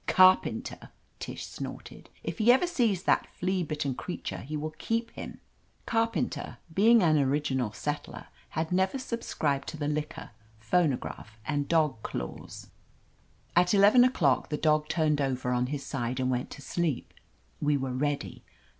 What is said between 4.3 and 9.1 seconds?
he will keep him." (Carpenter, being an original settler, had never